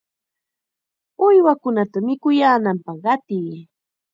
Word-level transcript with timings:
¡Uywakunata 1.25 1.97
mikuyaananpaq 2.07 2.97
qatiy! 3.03 3.49